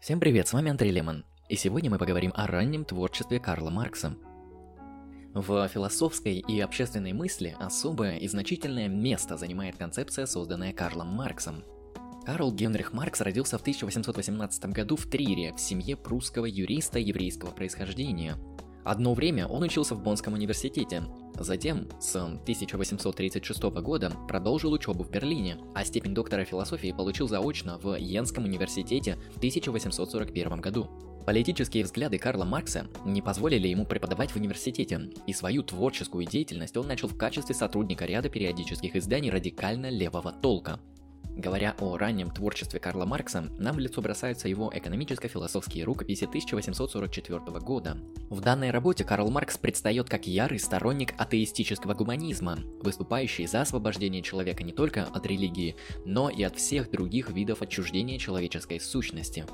[0.00, 4.16] Всем привет, с вами Андрей Лемон, и сегодня мы поговорим о раннем творчестве Карла Маркса.
[5.34, 11.64] В философской и общественной мысли особое и значительное место занимает концепция, созданная Карлом Марксом.
[12.24, 18.38] Карл Генрих Маркс родился в 1818 году в Трире в семье прусского юриста еврейского происхождения.
[18.84, 21.02] Одно время он учился в Боннском университете,
[21.40, 27.96] Затем, с 1836 года, продолжил учебу в Берлине, а степень доктора философии получил заочно в
[27.96, 30.90] Йенском университете в 1841 году.
[31.24, 36.86] Политические взгляды Карла Маркса не позволили ему преподавать в университете, и свою творческую деятельность он
[36.86, 40.78] начал в качестве сотрудника ряда периодических изданий радикально левого толка.
[41.36, 47.96] Говоря о раннем творчестве Карла Маркса, нам в лицо бросаются его экономическо-философские рукописи 1844 года.
[48.28, 54.64] В данной работе Карл Маркс предстает как ярый сторонник атеистического гуманизма, выступающий за освобождение человека
[54.64, 59.46] не только от религии, но и от всех других видов отчуждения человеческой сущности.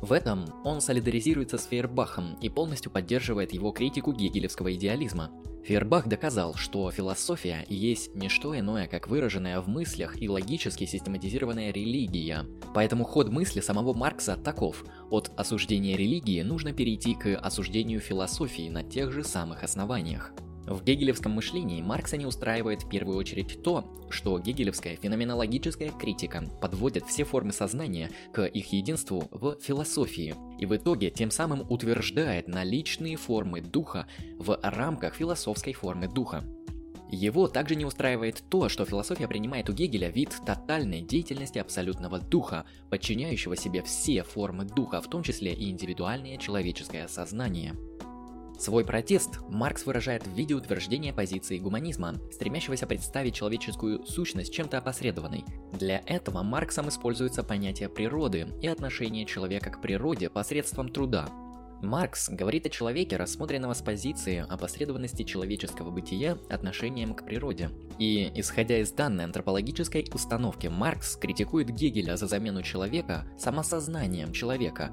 [0.00, 5.30] В этом он солидаризируется с Фейербахом и полностью поддерживает его критику гегелевского идеализма.
[5.68, 11.74] Фейербах доказал, что философия есть не что иное, как выраженная в мыслях и логически систематизированная
[11.74, 12.46] религия.
[12.72, 14.82] Поэтому ход мысли самого Маркса таков.
[15.10, 20.32] От осуждения религии нужно перейти к осуждению философии на тех же самых основаниях.
[20.68, 27.06] В гегелевском мышлении Маркса не устраивает в первую очередь то, что гегелевская феноменологическая критика подводит
[27.06, 33.16] все формы сознания к их единству в философии, и в итоге тем самым утверждает наличные
[33.16, 36.44] формы духа в рамках философской формы духа.
[37.10, 42.66] Его также не устраивает то, что философия принимает у Гегеля вид тотальной деятельности абсолютного духа,
[42.90, 47.74] подчиняющего себе все формы духа, в том числе и индивидуальное человеческое сознание.
[48.58, 55.44] Свой протест Маркс выражает в виде утверждения позиции гуманизма, стремящегося представить человеческую сущность чем-то опосредованной.
[55.72, 61.28] Для этого Марксом используется понятие природы и отношение человека к природе посредством труда.
[61.82, 67.70] Маркс говорит о человеке, рассмотренного с позиции опосредованности человеческого бытия отношением к природе.
[68.00, 74.90] И, исходя из данной антропологической установки, Маркс критикует Гегеля за замену человека самосознанием человека,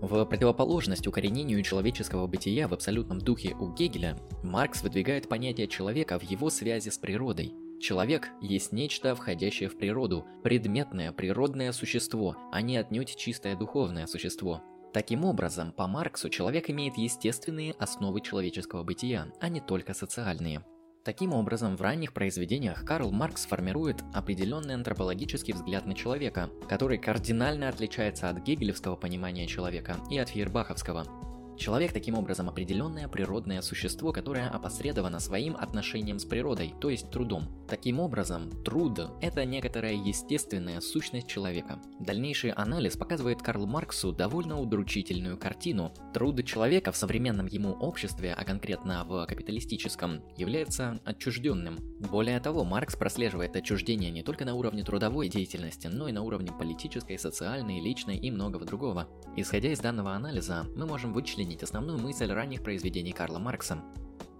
[0.00, 6.22] в противоположность укоренению человеческого бытия в абсолютном духе у Гегеля, Маркс выдвигает понятие человека в
[6.22, 7.54] его связи с природой.
[7.80, 14.62] Человек есть нечто, входящее в природу, предметное природное существо, а не отнюдь чистое духовное существо.
[14.92, 20.64] Таким образом, по Марксу человек имеет естественные основы человеческого бытия, а не только социальные.
[21.02, 27.70] Таким образом, в ранних произведениях Карл Маркс формирует определенный антропологический взгляд на человека, который кардинально
[27.70, 31.19] отличается от гегелевского понимания человека и от фейербаховского.
[31.60, 37.50] Человек таким образом определенное природное существо, которое опосредовано своим отношением с природой, то есть трудом.
[37.68, 41.78] Таким образом, труд– это некоторая естественная сущность человека.
[42.00, 45.92] Дальнейший анализ показывает Карл Марксу довольно удручительную картину.
[46.14, 51.78] Труд человека в современном ему обществе, а конкретно в капиталистическом, является отчужденным.
[52.10, 56.52] Более того, Маркс прослеживает отчуждение не только на уровне трудовой деятельности, но и на уровне
[56.58, 59.08] политической, социальной, личной и многого другого.
[59.36, 63.82] Исходя из данного анализа, мы можем вычленить вычленить основную мысль ранних произведений Карла Маркса.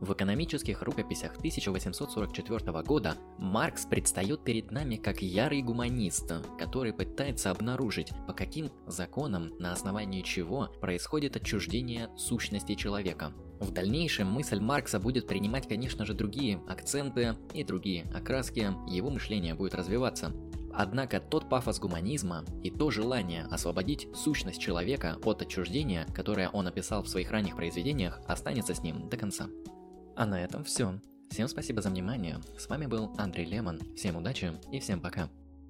[0.00, 8.12] В экономических рукописях 1844 года Маркс предстает перед нами как ярый гуманист, который пытается обнаружить,
[8.26, 13.32] по каким законам, на основании чего происходит отчуждение сущности человека.
[13.58, 19.54] В дальнейшем мысль Маркса будет принимать, конечно же, другие акценты и другие окраски, его мышление
[19.54, 20.32] будет развиваться.
[20.72, 27.02] Однако тот пафос гуманизма и то желание освободить сущность человека от отчуждения, которое он описал
[27.02, 29.48] в своих ранних произведениях, останется с ним до конца.
[30.16, 31.00] А на этом все.
[31.30, 32.40] Всем спасибо за внимание.
[32.58, 33.80] С вами был Андрей Лемон.
[33.96, 35.28] Всем удачи и всем пока.